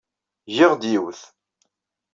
Giɣ-d 0.55 0.83
yiwet. 0.91 1.21